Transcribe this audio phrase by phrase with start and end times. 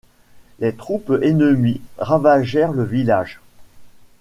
[0.57, 3.39] Les troupes ennemies ravagèrent le village.